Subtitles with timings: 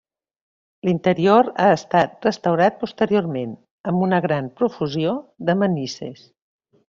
[0.87, 3.53] L'interior ha estat restaurat posteriorment
[3.93, 5.15] amb una gran profusió
[5.51, 6.27] de manises.